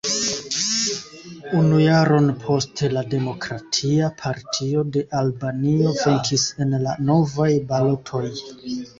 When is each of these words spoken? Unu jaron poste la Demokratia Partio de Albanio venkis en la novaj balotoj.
Unu 1.57 1.81
jaron 1.81 2.29
poste 2.45 2.87
la 2.93 3.03
Demokratia 3.11 4.09
Partio 4.21 4.81
de 4.95 5.03
Albanio 5.19 5.91
venkis 5.99 6.47
en 6.65 6.73
la 6.87 6.95
novaj 7.11 7.47
balotoj. 7.73 8.23